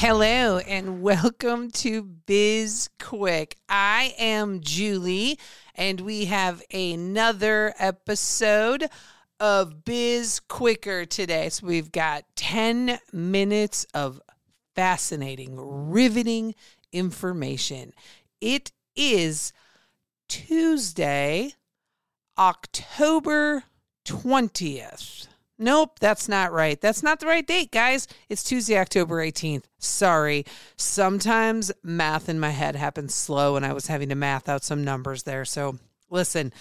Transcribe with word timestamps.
Hello 0.00 0.56
and 0.56 1.02
welcome 1.02 1.70
to 1.72 2.02
Biz 2.02 2.88
Quick. 2.98 3.58
I 3.68 4.14
am 4.18 4.62
Julie, 4.62 5.38
and 5.74 6.00
we 6.00 6.24
have 6.24 6.62
another 6.72 7.74
episode 7.78 8.88
of 9.38 9.84
Biz 9.84 10.40
Quicker 10.48 11.04
today. 11.04 11.50
So 11.50 11.66
we've 11.66 11.92
got 11.92 12.24
10 12.36 12.98
minutes 13.12 13.84
of 13.92 14.22
fascinating, 14.74 15.56
riveting 15.58 16.54
information. 16.92 17.92
It 18.40 18.72
is 18.96 19.52
Tuesday, 20.30 21.52
October 22.38 23.64
20th. 24.06 25.26
Nope, 25.62 25.98
that's 26.00 26.26
not 26.26 26.52
right. 26.52 26.80
That's 26.80 27.02
not 27.02 27.20
the 27.20 27.26
right 27.26 27.46
date, 27.46 27.70
guys. 27.70 28.08
It's 28.30 28.42
Tuesday, 28.42 28.78
October 28.78 29.16
18th. 29.16 29.64
Sorry. 29.78 30.46
Sometimes 30.76 31.70
math 31.82 32.30
in 32.30 32.40
my 32.40 32.48
head 32.48 32.76
happens 32.76 33.14
slow 33.14 33.56
and 33.56 33.66
I 33.66 33.74
was 33.74 33.86
having 33.86 34.08
to 34.08 34.14
math 34.14 34.48
out 34.48 34.64
some 34.64 34.82
numbers 34.82 35.24
there. 35.24 35.44
So 35.44 35.76
listen, 36.08 36.54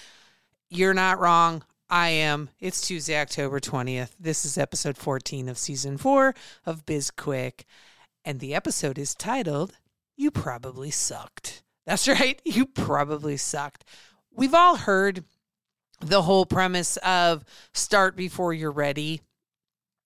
you're 0.69 0.93
not 0.93 1.17
wrong. 1.17 1.63
I 1.89 2.09
am. 2.09 2.49
It's 2.59 2.85
Tuesday, 2.85 3.17
October 3.17 3.61
20th. 3.61 4.11
This 4.19 4.43
is 4.43 4.57
episode 4.57 4.97
14 4.97 5.47
of 5.47 5.57
season 5.57 5.97
four 5.97 6.35
of 6.65 6.85
Biz 6.85 7.11
Quick. 7.11 7.63
And 8.25 8.41
the 8.41 8.53
episode 8.53 8.99
is 8.99 9.15
titled, 9.15 9.77
You 10.17 10.29
Probably 10.29 10.91
Sucked. 10.91 11.63
That's 11.85 12.05
right. 12.09 12.41
You 12.43 12.65
probably 12.65 13.37
sucked. 13.37 13.85
We've 14.29 14.53
all 14.53 14.75
heard 14.75 15.23
the 15.99 16.21
whole 16.21 16.45
premise 16.45 16.97
of 16.97 17.43
start 17.73 18.15
before 18.15 18.53
you're 18.53 18.71
ready, 18.71 19.21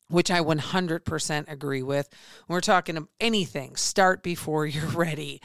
which 0.09 0.31
I 0.31 0.41
100% 0.41 1.52
agree 1.52 1.83
with. 1.83 2.09
We're 2.47 2.61
talking 2.61 3.08
anything, 3.19 3.75
start 3.75 4.23
before 4.23 4.66
you're 4.66 4.86
ready. 4.88 5.41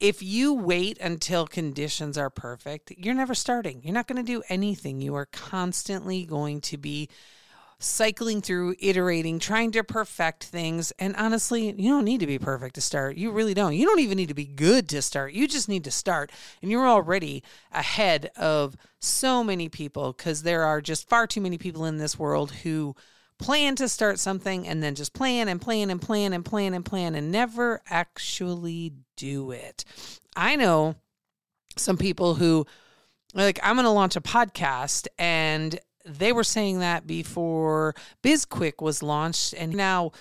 If 0.00 0.22
you 0.22 0.54
wait 0.54 0.98
until 0.98 1.46
conditions 1.46 2.16
are 2.16 2.30
perfect, 2.30 2.92
you're 2.96 3.14
never 3.14 3.34
starting. 3.34 3.82
You're 3.82 3.94
not 3.94 4.06
going 4.06 4.24
to 4.24 4.32
do 4.32 4.44
anything. 4.48 5.00
You 5.00 5.16
are 5.16 5.26
constantly 5.26 6.24
going 6.24 6.60
to 6.62 6.76
be 6.76 7.08
cycling 7.80 8.40
through, 8.40 8.74
iterating, 8.80 9.38
trying 9.38 9.70
to 9.72 9.84
perfect 9.84 10.44
things. 10.44 10.92
And 10.98 11.14
honestly, 11.16 11.72
you 11.78 11.90
don't 11.90 12.04
need 12.04 12.20
to 12.20 12.26
be 12.26 12.38
perfect 12.38 12.74
to 12.74 12.80
start. 12.80 13.16
You 13.16 13.30
really 13.30 13.54
don't. 13.54 13.74
You 13.74 13.86
don't 13.86 14.00
even 14.00 14.16
need 14.16 14.28
to 14.28 14.34
be 14.34 14.46
good 14.46 14.88
to 14.88 15.02
start. 15.02 15.32
You 15.32 15.46
just 15.46 15.68
need 15.68 15.84
to 15.84 15.90
start. 15.90 16.32
And 16.60 16.70
you're 16.70 16.88
already 16.88 17.42
ahead 17.72 18.30
of 18.36 18.76
so 19.00 19.44
many 19.44 19.68
people 19.68 20.12
because 20.12 20.42
there 20.42 20.64
are 20.64 20.80
just 20.80 21.08
far 21.08 21.26
too 21.26 21.40
many 21.40 21.56
people 21.56 21.84
in 21.84 21.98
this 21.98 22.18
world 22.18 22.50
who 22.50 22.96
plan 23.38 23.76
to 23.76 23.88
start 23.88 24.18
something 24.18 24.66
and 24.66 24.82
then 24.82 24.96
just 24.96 25.12
plan 25.12 25.46
and 25.46 25.60
plan 25.60 25.90
and 25.90 26.02
plan 26.02 26.32
and 26.32 26.44
plan 26.44 26.74
and 26.74 26.84
plan 26.84 27.14
and 27.14 27.30
never 27.30 27.80
actually 27.88 28.92
do 29.16 29.52
it. 29.52 29.84
I 30.34 30.56
know 30.56 30.96
some 31.76 31.96
people 31.96 32.34
who 32.34 32.66
like 33.34 33.60
I'm 33.62 33.76
going 33.76 33.84
to 33.84 33.90
launch 33.90 34.16
a 34.16 34.20
podcast 34.20 35.06
and 35.18 35.78
they 36.04 36.32
were 36.32 36.44
saying 36.44 36.78
that 36.80 37.06
before 37.06 37.94
BizQuick 38.22 38.82
was 38.82 39.02
launched, 39.02 39.54
and 39.54 39.74
now 39.74 40.12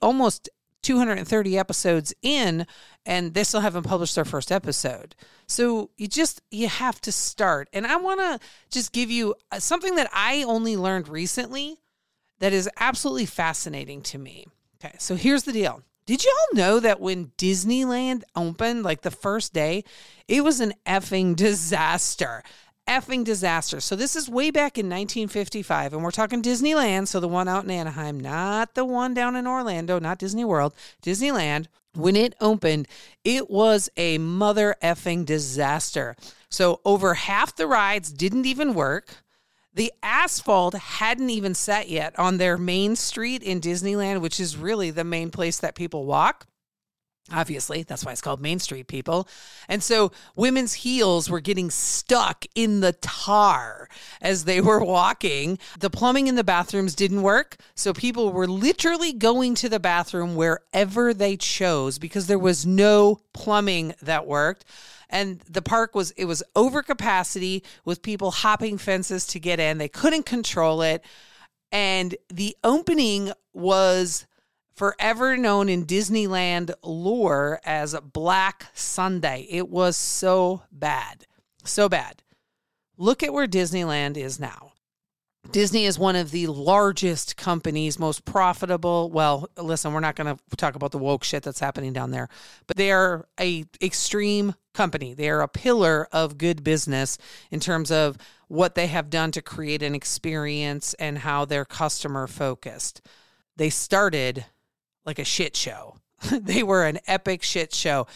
almost 0.00 0.48
230 0.82 1.58
episodes 1.58 2.14
in, 2.22 2.66
and 3.04 3.34
they 3.34 3.42
still 3.42 3.60
haven't 3.60 3.82
published 3.82 4.14
their 4.14 4.24
first 4.24 4.52
episode. 4.52 5.16
So 5.48 5.90
you 5.96 6.06
just 6.06 6.42
you 6.50 6.68
have 6.68 7.00
to 7.02 7.12
start. 7.12 7.68
And 7.72 7.86
I 7.86 7.96
want 7.96 8.20
to 8.20 8.38
just 8.70 8.92
give 8.92 9.10
you 9.10 9.34
uh, 9.50 9.58
something 9.58 9.96
that 9.96 10.08
I 10.12 10.44
only 10.44 10.76
learned 10.76 11.08
recently 11.08 11.76
that 12.38 12.52
is 12.52 12.68
absolutely 12.78 13.26
fascinating 13.26 14.02
to 14.02 14.18
me. 14.18 14.46
Okay, 14.76 14.94
so 14.98 15.16
here's 15.16 15.44
the 15.44 15.52
deal. 15.52 15.82
Did 16.06 16.22
you 16.22 16.32
all 16.38 16.56
know 16.56 16.80
that 16.80 17.00
when 17.00 17.32
Disneyland 17.36 18.22
opened, 18.36 18.84
like 18.84 19.02
the 19.02 19.10
first 19.10 19.52
day, 19.52 19.82
it 20.28 20.44
was 20.44 20.60
an 20.60 20.74
effing 20.86 21.34
disaster? 21.34 22.44
Effing 22.88 23.24
disaster. 23.24 23.80
So 23.80 23.96
this 23.96 24.16
is 24.16 24.28
way 24.28 24.50
back 24.50 24.78
in 24.78 24.86
1955, 24.86 25.92
and 25.92 26.02
we're 26.02 26.10
talking 26.10 26.42
Disneyland. 26.42 27.08
So 27.08 27.20
the 27.20 27.28
one 27.28 27.48
out 27.48 27.64
in 27.64 27.70
Anaheim, 27.70 28.18
not 28.18 28.74
the 28.74 28.84
one 28.84 29.14
down 29.14 29.36
in 29.36 29.46
Orlando, 29.46 29.98
not 29.98 30.18
Disney 30.18 30.44
World, 30.44 30.74
Disneyland. 31.02 31.66
When 31.94 32.14
it 32.14 32.34
opened, 32.40 32.88
it 33.24 33.50
was 33.50 33.88
a 33.96 34.18
mother 34.18 34.76
effing 34.82 35.24
disaster. 35.24 36.14
So 36.50 36.80
over 36.84 37.14
half 37.14 37.56
the 37.56 37.66
rides 37.66 38.12
didn't 38.12 38.46
even 38.46 38.74
work. 38.74 39.14
The 39.72 39.92
asphalt 40.02 40.74
hadn't 40.74 41.30
even 41.30 41.54
set 41.54 41.88
yet 41.88 42.18
on 42.18 42.38
their 42.38 42.56
main 42.56 42.96
street 42.96 43.42
in 43.42 43.60
Disneyland, 43.60 44.20
which 44.20 44.40
is 44.40 44.56
really 44.56 44.90
the 44.90 45.04
main 45.04 45.30
place 45.30 45.58
that 45.58 45.74
people 45.74 46.06
walk. 46.06 46.46
Obviously, 47.32 47.82
that's 47.82 48.04
why 48.04 48.12
it's 48.12 48.20
called 48.20 48.40
Main 48.40 48.60
Street 48.60 48.86
People. 48.86 49.28
And 49.68 49.82
so 49.82 50.12
women's 50.36 50.74
heels 50.74 51.28
were 51.28 51.40
getting 51.40 51.70
stuck 51.70 52.44
in 52.54 52.80
the 52.80 52.92
tar 52.92 53.88
as 54.20 54.44
they 54.44 54.60
were 54.60 54.84
walking. 54.84 55.58
The 55.80 55.90
plumbing 55.90 56.28
in 56.28 56.36
the 56.36 56.44
bathrooms 56.44 56.94
didn't 56.94 57.22
work. 57.22 57.56
So 57.74 57.92
people 57.92 58.32
were 58.32 58.46
literally 58.46 59.12
going 59.12 59.56
to 59.56 59.68
the 59.68 59.80
bathroom 59.80 60.36
wherever 60.36 61.12
they 61.12 61.36
chose 61.36 61.98
because 61.98 62.28
there 62.28 62.38
was 62.38 62.64
no 62.64 63.20
plumbing 63.32 63.94
that 64.02 64.26
worked. 64.26 64.64
And 65.10 65.40
the 65.40 65.62
park 65.62 65.96
was, 65.96 66.12
it 66.12 66.26
was 66.26 66.44
over 66.54 66.82
capacity 66.82 67.64
with 67.84 68.02
people 68.02 68.30
hopping 68.30 68.78
fences 68.78 69.26
to 69.28 69.40
get 69.40 69.58
in. 69.58 69.78
They 69.78 69.88
couldn't 69.88 70.26
control 70.26 70.82
it. 70.82 71.04
And 71.72 72.14
the 72.28 72.56
opening 72.62 73.32
was 73.52 74.26
forever 74.76 75.36
known 75.36 75.68
in 75.68 75.86
Disneyland 75.86 76.72
lore 76.82 77.60
as 77.64 77.96
Black 78.12 78.66
Sunday. 78.74 79.46
It 79.50 79.68
was 79.68 79.96
so 79.96 80.62
bad. 80.70 81.26
So 81.64 81.88
bad. 81.88 82.22
Look 82.96 83.22
at 83.22 83.32
where 83.32 83.46
Disneyland 83.46 84.16
is 84.16 84.38
now. 84.38 84.72
Disney 85.52 85.84
is 85.84 85.98
one 85.98 86.16
of 86.16 86.30
the 86.30 86.48
largest 86.48 87.36
companies, 87.36 87.98
most 87.98 88.24
profitable. 88.24 89.10
Well, 89.10 89.48
listen, 89.56 89.92
we're 89.92 90.00
not 90.00 90.16
going 90.16 90.34
to 90.34 90.56
talk 90.56 90.74
about 90.74 90.90
the 90.90 90.98
woke 90.98 91.24
shit 91.24 91.42
that's 91.42 91.60
happening 91.60 91.92
down 91.92 92.10
there, 92.10 92.28
but 92.66 92.76
they 92.76 92.90
are 92.90 93.26
a 93.38 93.64
extreme 93.80 94.54
company. 94.74 95.14
They 95.14 95.28
are 95.30 95.42
a 95.42 95.48
pillar 95.48 96.08
of 96.12 96.38
good 96.38 96.64
business 96.64 97.16
in 97.50 97.60
terms 97.60 97.90
of 97.90 98.18
what 98.48 98.74
they 98.74 98.88
have 98.88 99.10
done 99.10 99.30
to 99.32 99.42
create 99.42 99.82
an 99.82 99.94
experience 99.94 100.94
and 100.94 101.18
how 101.18 101.44
they're 101.44 101.64
customer 101.64 102.26
focused. 102.26 103.00
They 103.56 103.70
started 103.70 104.46
like 105.06 105.18
a 105.18 105.24
shit 105.24 105.56
show. 105.56 105.96
they 106.32 106.62
were 106.62 106.84
an 106.84 106.98
epic 107.06 107.42
shit 107.42 107.74
show. 107.74 108.06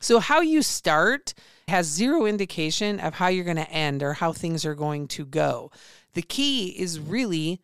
So, 0.00 0.20
how 0.20 0.40
you 0.40 0.62
start 0.62 1.34
has 1.68 1.86
zero 1.86 2.24
indication 2.24 2.98
of 2.98 3.14
how 3.14 3.28
you're 3.28 3.44
going 3.44 3.56
to 3.56 3.70
end 3.70 4.02
or 4.02 4.14
how 4.14 4.32
things 4.32 4.64
are 4.64 4.74
going 4.74 5.06
to 5.08 5.26
go. 5.26 5.70
The 6.14 6.22
key 6.22 6.68
is 6.68 6.98
really 6.98 7.60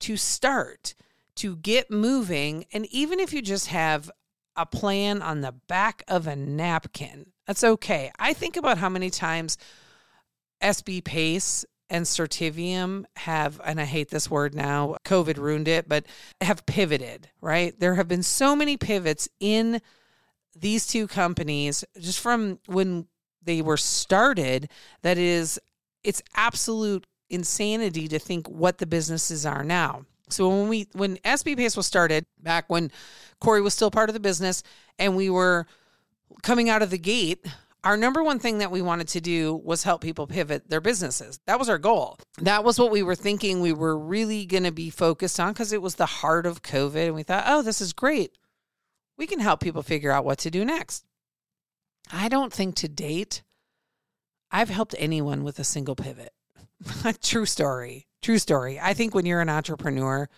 to 0.00 0.16
start, 0.16 0.94
to 1.36 1.56
get 1.56 1.90
moving. 1.90 2.64
And 2.72 2.86
even 2.86 3.20
if 3.20 3.32
you 3.32 3.42
just 3.42 3.68
have 3.68 4.10
a 4.56 4.64
plan 4.64 5.20
on 5.20 5.40
the 5.40 5.52
back 5.52 6.02
of 6.08 6.26
a 6.26 6.36
napkin, 6.36 7.32
that's 7.46 7.64
okay. 7.64 8.10
I 8.18 8.32
think 8.32 8.56
about 8.56 8.78
how 8.78 8.88
many 8.88 9.10
times 9.10 9.58
SB 10.62 11.04
Pace 11.04 11.64
and 11.94 12.06
Certivium 12.06 13.04
have, 13.14 13.60
and 13.64 13.80
I 13.80 13.84
hate 13.84 14.10
this 14.10 14.28
word 14.28 14.52
now, 14.52 14.96
COVID 15.04 15.36
ruined 15.36 15.68
it, 15.68 15.88
but 15.88 16.04
have 16.40 16.66
pivoted, 16.66 17.28
right? 17.40 17.78
There 17.78 17.94
have 17.94 18.08
been 18.08 18.24
so 18.24 18.56
many 18.56 18.76
pivots 18.76 19.28
in 19.38 19.80
these 20.58 20.88
two 20.88 21.06
companies 21.06 21.84
just 22.00 22.18
from 22.18 22.58
when 22.66 23.06
they 23.44 23.62
were 23.62 23.76
started 23.76 24.70
that 25.02 25.18
is, 25.18 25.60
it's 26.02 26.20
absolute 26.34 27.06
insanity 27.30 28.08
to 28.08 28.18
think 28.18 28.48
what 28.48 28.78
the 28.78 28.86
businesses 28.86 29.46
are 29.46 29.62
now. 29.62 30.04
So 30.30 30.48
when 30.48 30.68
we 30.68 30.88
when 30.94 31.18
SB 31.18 31.56
Pace 31.56 31.76
was 31.76 31.86
started 31.86 32.26
back 32.42 32.64
when 32.68 32.90
Corey 33.40 33.60
was 33.60 33.72
still 33.72 33.92
part 33.92 34.10
of 34.10 34.14
the 34.14 34.20
business 34.20 34.64
and 34.98 35.14
we 35.14 35.30
were 35.30 35.66
coming 36.42 36.68
out 36.68 36.82
of 36.82 36.90
the 36.90 36.98
gate 36.98 37.46
our 37.84 37.96
number 37.96 38.22
one 38.22 38.38
thing 38.38 38.58
that 38.58 38.70
we 38.70 38.82
wanted 38.82 39.08
to 39.08 39.20
do 39.20 39.54
was 39.54 39.84
help 39.84 40.00
people 40.00 40.26
pivot 40.26 40.68
their 40.68 40.80
businesses. 40.80 41.38
That 41.46 41.58
was 41.58 41.68
our 41.68 41.78
goal. 41.78 42.18
That 42.38 42.64
was 42.64 42.78
what 42.78 42.90
we 42.90 43.02
were 43.02 43.14
thinking 43.14 43.60
we 43.60 43.74
were 43.74 43.96
really 43.96 44.46
going 44.46 44.64
to 44.64 44.72
be 44.72 44.90
focused 44.90 45.38
on 45.38 45.52
because 45.52 45.72
it 45.72 45.82
was 45.82 45.96
the 45.96 46.06
heart 46.06 46.46
of 46.46 46.62
COVID. 46.62 47.06
And 47.06 47.14
we 47.14 47.22
thought, 47.22 47.44
oh, 47.46 47.62
this 47.62 47.80
is 47.80 47.92
great. 47.92 48.36
We 49.18 49.26
can 49.26 49.38
help 49.38 49.60
people 49.60 49.82
figure 49.82 50.10
out 50.10 50.24
what 50.24 50.38
to 50.38 50.50
do 50.50 50.64
next. 50.64 51.04
I 52.10 52.28
don't 52.28 52.52
think 52.52 52.74
to 52.76 52.88
date 52.88 53.42
I've 54.50 54.70
helped 54.70 54.94
anyone 54.98 55.44
with 55.44 55.58
a 55.58 55.64
single 55.64 55.96
pivot. 55.96 56.32
True 57.22 57.46
story. 57.46 58.06
True 58.22 58.38
story. 58.38 58.78
I 58.80 58.94
think 58.94 59.14
when 59.14 59.26
you're 59.26 59.40
an 59.40 59.48
entrepreneur, 59.48 60.28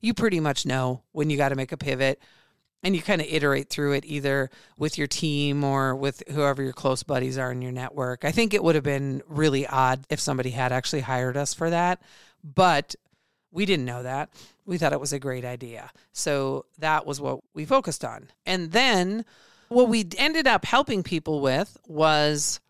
you 0.00 0.14
pretty 0.14 0.40
much 0.40 0.66
know 0.66 1.02
when 1.12 1.30
you 1.30 1.36
got 1.36 1.48
to 1.48 1.56
make 1.56 1.72
a 1.72 1.76
pivot 1.76 2.22
and 2.82 2.96
you 2.96 3.02
kind 3.02 3.20
of 3.20 3.28
iterate 3.30 3.68
through 3.68 3.92
it 3.92 4.04
either 4.04 4.50
with 4.76 4.98
your 4.98 5.06
team 5.06 5.62
or 5.62 5.94
with 5.94 6.22
whoever 6.28 6.62
your 6.62 6.72
close 6.72 7.02
buddies 7.02 7.38
are 7.38 7.52
in 7.52 7.62
your 7.62 7.72
network. 7.72 8.24
I 8.24 8.32
think 8.32 8.54
it 8.54 8.62
would 8.62 8.74
have 8.74 8.84
been 8.84 9.22
really 9.28 9.66
odd 9.66 10.04
if 10.10 10.20
somebody 10.20 10.50
had 10.50 10.72
actually 10.72 11.02
hired 11.02 11.36
us 11.36 11.54
for 11.54 11.70
that, 11.70 12.02
but 12.42 12.94
we 13.52 13.66
didn't 13.66 13.84
know 13.84 14.02
that. 14.02 14.30
We 14.64 14.78
thought 14.78 14.92
it 14.92 15.00
was 15.00 15.12
a 15.12 15.18
great 15.18 15.44
idea. 15.44 15.90
So 16.12 16.66
that 16.78 17.06
was 17.06 17.20
what 17.20 17.40
we 17.54 17.64
focused 17.64 18.04
on. 18.04 18.30
And 18.46 18.72
then 18.72 19.24
what 19.68 19.88
we 19.88 20.08
ended 20.18 20.46
up 20.46 20.64
helping 20.64 21.02
people 21.02 21.40
with 21.40 21.76
was 21.86 22.60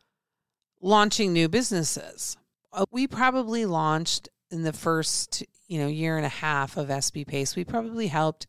launching 0.81 1.33
new 1.33 1.49
businesses. 1.49 2.37
Uh, 2.73 2.85
we 2.91 3.07
probably 3.07 3.67
launched 3.67 4.29
in 4.51 4.63
the 4.63 4.73
first, 4.73 5.43
you 5.67 5.79
know, 5.79 5.87
year 5.87 6.17
and 6.17 6.27
a 6.27 6.31
half 6.31 6.77
of 6.77 6.89
SB 6.89 7.27
Pace, 7.27 7.57
we 7.57 7.65
probably 7.65 8.07
helped 8.07 8.47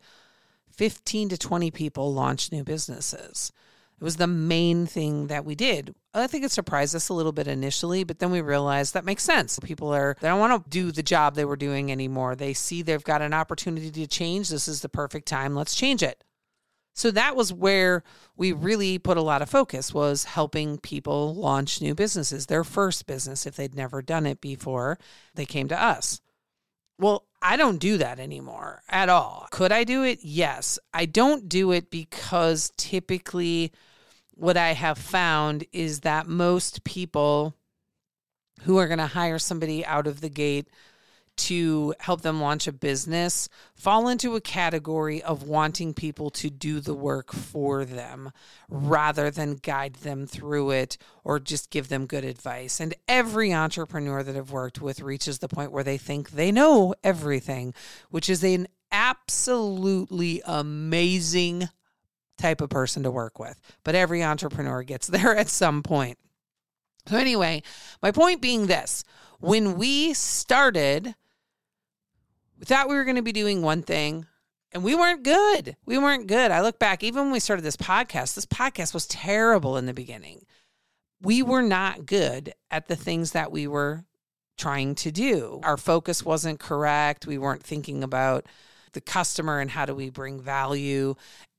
15 0.76 1.30
to 1.30 1.38
20 1.38 1.70
people 1.70 2.12
launch 2.12 2.52
new 2.52 2.64
businesses. 2.64 3.52
It 4.00 4.04
was 4.04 4.16
the 4.16 4.26
main 4.26 4.86
thing 4.86 5.28
that 5.28 5.44
we 5.44 5.54
did. 5.54 5.94
I 6.12 6.26
think 6.26 6.44
it 6.44 6.50
surprised 6.50 6.94
us 6.94 7.08
a 7.08 7.14
little 7.14 7.32
bit 7.32 7.46
initially, 7.46 8.02
but 8.02 8.18
then 8.18 8.30
we 8.30 8.40
realized 8.40 8.92
that 8.94 9.04
makes 9.04 9.22
sense. 9.22 9.58
People 9.60 9.94
are, 9.94 10.16
they 10.20 10.28
don't 10.28 10.40
want 10.40 10.64
to 10.64 10.70
do 10.70 10.90
the 10.90 11.02
job 11.02 11.34
they 11.34 11.44
were 11.44 11.56
doing 11.56 11.92
anymore. 11.92 12.34
They 12.34 12.54
see 12.54 12.82
they've 12.82 13.02
got 13.02 13.22
an 13.22 13.32
opportunity 13.32 13.90
to 13.92 14.06
change. 14.06 14.48
This 14.48 14.66
is 14.66 14.82
the 14.82 14.88
perfect 14.88 15.28
time. 15.28 15.54
Let's 15.54 15.74
change 15.74 16.02
it. 16.02 16.24
So 16.94 17.10
that 17.10 17.34
was 17.34 17.52
where 17.52 18.04
we 18.36 18.52
really 18.52 18.98
put 18.98 19.16
a 19.16 19.22
lot 19.22 19.42
of 19.42 19.50
focus 19.50 19.92
was 19.92 20.24
helping 20.24 20.78
people 20.78 21.34
launch 21.34 21.80
new 21.80 21.94
businesses, 21.94 22.46
their 22.46 22.62
first 22.62 23.06
business 23.06 23.46
if 23.46 23.56
they'd 23.56 23.74
never 23.74 24.00
done 24.00 24.26
it 24.26 24.40
before, 24.40 24.98
they 25.34 25.44
came 25.44 25.66
to 25.68 25.82
us. 25.82 26.20
Well, 26.98 27.26
I 27.46 27.58
don't 27.58 27.78
do 27.78 27.98
that 27.98 28.18
anymore 28.18 28.82
at 28.88 29.10
all. 29.10 29.48
Could 29.50 29.70
I 29.70 29.84
do 29.84 30.02
it? 30.02 30.20
Yes. 30.22 30.78
I 30.94 31.04
don't 31.04 31.46
do 31.46 31.72
it 31.72 31.90
because 31.90 32.72
typically 32.78 33.70
what 34.32 34.56
I 34.56 34.72
have 34.72 34.96
found 34.96 35.64
is 35.70 36.00
that 36.00 36.26
most 36.26 36.84
people 36.84 37.54
who 38.62 38.78
are 38.78 38.88
going 38.88 38.98
to 38.98 39.08
hire 39.08 39.38
somebody 39.38 39.84
out 39.84 40.06
of 40.06 40.22
the 40.22 40.30
gate 40.30 40.68
to 41.36 41.94
help 42.00 42.20
them 42.22 42.40
launch 42.40 42.66
a 42.66 42.72
business 42.72 43.48
fall 43.74 44.08
into 44.08 44.36
a 44.36 44.40
category 44.40 45.22
of 45.22 45.42
wanting 45.42 45.94
people 45.94 46.30
to 46.30 46.50
do 46.50 46.80
the 46.80 46.94
work 46.94 47.32
for 47.32 47.84
them 47.84 48.30
rather 48.68 49.30
than 49.30 49.56
guide 49.56 49.94
them 49.96 50.26
through 50.26 50.70
it 50.70 50.96
or 51.24 51.40
just 51.40 51.70
give 51.70 51.88
them 51.88 52.06
good 52.06 52.24
advice. 52.24 52.80
And 52.80 52.94
every 53.08 53.52
entrepreneur 53.52 54.22
that 54.22 54.36
I've 54.36 54.52
worked 54.52 54.80
with 54.80 55.00
reaches 55.00 55.38
the 55.38 55.48
point 55.48 55.72
where 55.72 55.84
they 55.84 55.98
think 55.98 56.30
they 56.30 56.52
know 56.52 56.94
everything, 57.02 57.74
which 58.10 58.30
is 58.30 58.44
an 58.44 58.68
absolutely 58.92 60.40
amazing 60.44 61.68
type 62.38 62.60
of 62.60 62.70
person 62.70 63.02
to 63.02 63.10
work 63.10 63.38
with. 63.38 63.60
But 63.82 63.94
every 63.94 64.22
entrepreneur 64.22 64.82
gets 64.82 65.06
there 65.08 65.36
at 65.36 65.48
some 65.48 65.82
point. 65.82 66.18
So, 67.06 67.18
anyway, 67.18 67.62
my 68.02 68.12
point 68.12 68.40
being 68.40 68.66
this 68.66 69.04
when 69.40 69.76
we 69.76 70.14
started, 70.14 71.14
we 72.64 72.66
thought 72.74 72.88
we 72.88 72.94
were 72.94 73.04
going 73.04 73.16
to 73.16 73.22
be 73.22 73.30
doing 73.30 73.60
one 73.60 73.82
thing 73.82 74.24
and 74.72 74.82
we 74.82 74.94
weren't 74.94 75.22
good. 75.22 75.76
We 75.84 75.98
weren't 75.98 76.26
good. 76.26 76.50
I 76.50 76.62
look 76.62 76.78
back, 76.78 77.02
even 77.02 77.24
when 77.24 77.32
we 77.32 77.38
started 77.38 77.60
this 77.60 77.76
podcast, 77.76 78.34
this 78.34 78.46
podcast 78.46 78.94
was 78.94 79.06
terrible 79.06 79.76
in 79.76 79.84
the 79.84 79.92
beginning. 79.92 80.46
We 81.20 81.42
were 81.42 81.60
not 81.60 82.06
good 82.06 82.54
at 82.70 82.88
the 82.88 82.96
things 82.96 83.32
that 83.32 83.52
we 83.52 83.66
were 83.66 84.06
trying 84.56 84.94
to 84.94 85.12
do. 85.12 85.60
Our 85.62 85.76
focus 85.76 86.24
wasn't 86.24 86.58
correct. 86.58 87.26
We 87.26 87.36
weren't 87.36 87.62
thinking 87.62 88.02
about 88.02 88.46
the 88.94 89.02
customer 89.02 89.60
and 89.60 89.70
how 89.70 89.84
do 89.84 89.94
we 89.94 90.08
bring 90.08 90.40
value. 90.40 91.16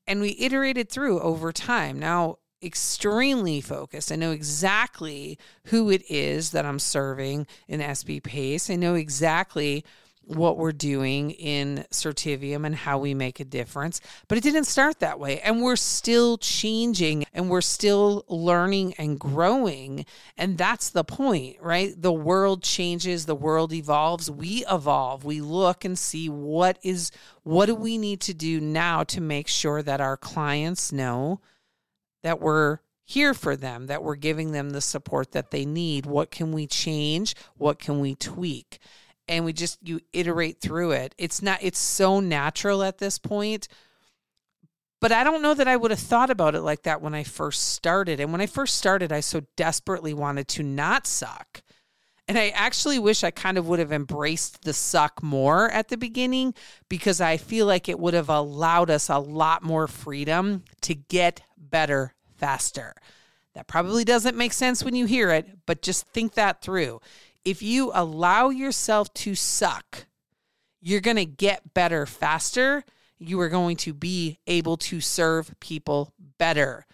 And 0.08 0.22
we 0.22 0.36
iterated 0.40 0.90
through 0.90 1.20
over 1.20 1.52
time. 1.52 2.00
Now, 2.00 2.40
extremely 2.64 3.62
focused. 3.62 4.12
I 4.12 4.16
know 4.16 4.32
exactly 4.32 5.38
who 5.66 5.92
it 5.92 6.02
is 6.10 6.50
that 6.50 6.66
I'm 6.66 6.80
serving 6.80 7.46
in 7.68 7.80
SB 7.80 8.24
Pace. 8.24 8.72
I 8.72 8.76
know 8.76 8.96
exactly 8.96 9.86
what 10.28 10.58
we're 10.58 10.72
doing 10.72 11.32
in 11.32 11.86
Certivium 11.92 12.66
and 12.66 12.76
how 12.76 12.98
we 12.98 13.14
make 13.14 13.40
a 13.40 13.46
difference. 13.46 14.02
But 14.28 14.38
it 14.38 14.42
didn't 14.42 14.66
start 14.66 15.00
that 15.00 15.20
way. 15.20 15.40
And 15.42 15.62
we're 15.62 15.76
still 15.76 16.38
changing 16.38 17.26
and 17.34 17.50
we're 17.50 17.62
still 17.62 18.26
learning 18.28 18.94
and 18.98 19.20
growing. 19.20 20.06
And 20.38 20.58
that's 20.58 20.90
the 20.90 21.04
point, 21.04 21.58
right? 21.62 21.94
The 22.00 22.14
world 22.14 22.64
changes, 22.64 23.26
the 23.26 23.36
world 23.36 23.74
evolves, 23.74 24.30
we 24.30 24.66
evolve. 24.70 25.24
We 25.24 25.42
look 25.42 25.86
and 25.86 25.98
see 25.98 26.30
what 26.30 26.80
is 26.82 27.12
what 27.44 27.68
do 27.68 27.76
we 27.76 27.98
need 27.98 28.22
to 28.22 28.34
do 28.34 28.60
now 28.60 29.04
to 29.04 29.22
make 29.22 29.48
sure 29.48 29.84
that 29.84 30.02
our 30.02 30.18
clients 30.18 30.92
know 30.92 31.42
that 32.24 32.42
we're 32.42 32.80
here 33.04 33.36
for 33.36 33.56
them, 33.56 33.86
that 33.86 34.04
we're 34.04 34.16
giving 34.16 34.52
them 34.52 34.72
the 34.72 34.82
support 34.82 35.32
that 35.32 35.52
they 35.52 35.64
need. 35.64 36.08
What 36.08 36.32
can 36.32 36.52
we 36.52 36.66
change? 36.66 37.36
What 37.56 37.78
can 37.78 38.00
we 38.00 38.16
tweak? 38.16 38.80
And 39.28 39.46
we 39.46 39.54
just 39.54 39.80
you 39.82 40.00
iterate 40.14 40.62
through 40.62 40.92
it. 40.92 41.16
It's 41.18 41.42
not 41.42 41.60
it's 41.62 41.80
so 41.80 42.20
natural 42.20 42.84
at 42.84 42.98
this 42.98 43.18
point. 43.18 43.68
But 45.02 45.12
I 45.12 45.24
don't 45.24 45.42
know 45.42 45.54
that 45.54 45.68
I 45.68 45.76
would 45.76 45.92
have 45.92 46.00
thought 46.00 46.30
about 46.30 46.56
it 46.56 46.62
like 46.62 46.84
that 46.84 47.02
when 47.02 47.14
I 47.14 47.24
first 47.24 47.74
started. 47.74 48.20
And 48.20 48.32
when 48.32 48.42
I 48.42 48.48
first 48.48 48.78
started, 48.78 49.12
I 49.12 49.20
so 49.20 49.42
desperately 49.56 50.14
wanted 50.14 50.48
to 50.50 50.64
not 50.64 51.06
suck. 51.06 51.62
And 52.28 52.40
I 52.40 52.50
actually 52.50 52.98
wish 52.98 53.24
I 53.24 53.30
kind 53.30 53.58
of 53.58 53.68
would 53.68 53.78
have 53.78 53.92
embraced 53.92 54.64
the 54.64 54.74
suck 54.74 55.22
more 55.22 55.70
at 55.70 55.90
the 55.90 55.98
beginning 55.98 56.56
because 56.90 57.22
I 57.22 57.38
feel 57.38 57.68
like 57.68 57.88
it 57.88 58.00
would 58.00 58.16
have 58.16 58.30
allowed 58.30 58.90
us 58.90 59.10
a 59.10 59.20
lot 59.20 59.62
more 59.62 59.88
freedom 59.88 60.64
to 60.82 60.96
get 60.96 61.42
better 61.56 62.16
faster. 62.38 62.96
That 63.54 63.68
probably 63.68 64.06
doesn't 64.06 64.36
make 64.36 64.54
sense 64.54 64.84
when 64.84 64.96
you 64.96 65.06
hear 65.06 65.30
it, 65.30 65.66
but 65.68 65.84
just 65.84 66.08
think 66.08 66.34
that 66.34 66.62
through 66.62 67.00
if 67.46 67.62
you 67.62 67.92
allow 67.94 68.50
yourself 68.50 69.14
to 69.14 69.36
suck, 69.36 70.08
you're 70.82 71.02
going 71.02 71.16
to 71.16 71.26
get 71.26 71.74
better 71.74 72.06
faster. 72.06 72.84
You 73.18 73.40
are 73.40 73.50
going 73.50 73.78
to 73.78 73.94
be 73.94 74.40
able 74.48 74.78
to 74.78 75.00
serve 75.00 75.58
people 75.60 76.12
better 76.38 76.86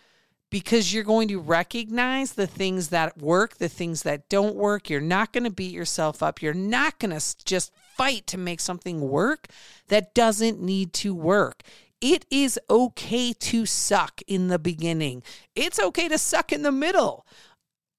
because 0.50 0.94
you're 0.94 1.04
going 1.06 1.30
to 1.30 1.40
recognize 1.40 2.34
the 2.34 2.46
things 2.46 2.90
that 2.90 3.18
work, 3.18 3.58
the 3.58 3.70
things 3.70 4.04
that 4.04 4.28
don't 4.28 4.56
work. 4.56 4.90
You're 4.90 5.00
not 5.00 5.32
going 5.32 5.46
to 5.46 5.50
beat 5.50 5.74
yourself 5.74 6.22
up. 6.22 6.42
You're 6.42 6.54
not 6.54 7.00
going 7.00 7.18
to 7.18 7.36
just 7.46 7.72
fight 7.96 8.28
to 8.28 8.38
make 8.38 8.60
something 8.60 9.02
work 9.02 9.48
that 9.88 10.14
doesn't 10.14 10.62
need 10.62 10.94
to 10.94 11.16
work. 11.16 11.64
It 12.02 12.26
is 12.30 12.60
okay 12.70 13.32
to 13.32 13.66
suck 13.66 14.22
in 14.28 14.48
the 14.50 14.60
beginning. 14.60 15.24
It's 15.56 15.80
okay 15.80 16.08
to 16.10 16.18
suck 16.18 16.52
in 16.52 16.64
the 16.64 16.72
middle 16.72 17.26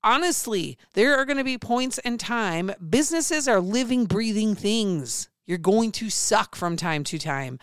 honestly, 0.04 0.78
there 0.94 1.16
are 1.16 1.24
going 1.24 1.38
to 1.38 1.44
be 1.44 1.58
points 1.58 1.98
in 1.98 2.18
time. 2.18 2.72
Businesses 2.88 3.48
are 3.48 3.60
living, 3.60 4.06
breathing 4.06 4.54
things. 4.54 5.28
You're 5.46 5.58
going 5.58 5.92
to 5.92 6.10
suck 6.10 6.54
from 6.54 6.76
time 6.76 7.04
to 7.04 7.18
time. 7.18 7.58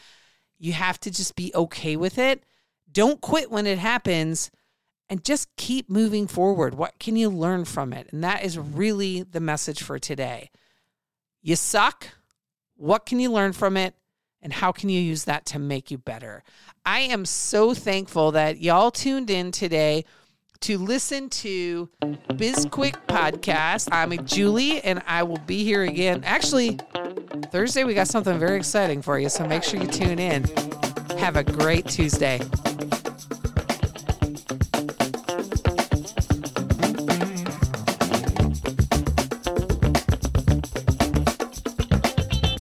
You 0.58 0.74
have 0.74 1.00
to 1.02 1.12
just 1.12 1.36
be 1.36 1.52
okay 1.56 1.96
with 1.96 2.18
it. 2.18 2.44
Don't 2.92 3.22
quit 3.22 3.52
when 3.52 3.66
it 3.66 3.78
happens 3.78 4.52
and 5.10 5.24
just 5.24 5.56
keep 5.56 5.90
moving 5.90 6.28
forward. 6.28 6.76
What 6.76 7.00
can 7.00 7.16
you 7.16 7.30
learn 7.30 7.66
from 7.66 7.94
it? 7.94 8.10
And 8.12 8.24
that 8.24 8.44
is 8.44 8.60
really 8.60 9.24
the 9.24 9.40
message 9.40 9.82
for 9.82 9.98
today. 9.98 10.52
You 11.42 11.56
suck. 11.56 12.10
What 12.76 13.06
can 13.06 13.20
you 13.20 13.32
learn 13.32 13.54
from 13.54 13.78
it? 13.78 13.96
And 14.42 14.54
how 14.54 14.72
can 14.72 14.90
you 14.90 15.02
use 15.02 15.26
that 15.26 15.46
to 15.48 15.60
make 15.60 15.92
you 15.92 15.98
better? 15.98 16.44
I 16.86 17.02
am 17.02 17.26
so 17.26 17.74
thankful 17.74 18.32
that 18.32 18.62
y'all 18.62 18.92
tuned 18.92 19.30
in 19.30 19.52
today 19.52 20.06
to 20.62 20.78
listen 20.78 21.30
to 21.30 21.90
BizQuick 22.02 22.96
podcast. 23.08 23.88
I'm 23.92 24.26
Julie, 24.26 24.82
and 24.82 25.02
I 25.08 25.24
will 25.24 25.40
be 25.40 25.64
here 25.64 25.84
again. 25.84 26.24
Actually, 26.26 26.80
Thursday, 27.52 27.84
we 27.86 27.94
got 27.94 28.08
something 28.08 28.38
very 28.38 28.58
exciting 28.58 29.02
for 29.02 29.18
you, 29.18 29.30
so 29.30 29.48
make 29.48 29.64
sure 29.64 29.80
you 29.80 29.88
tune 29.88 30.20
in. 30.20 30.44
Have 31.18 31.38
a 31.38 31.44
great 31.44 31.86
Tuesday. 31.86 32.40